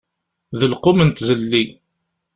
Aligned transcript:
D 0.59 0.61
lqum 0.71 0.99
n 1.07 1.09
tzelli. 1.11 1.63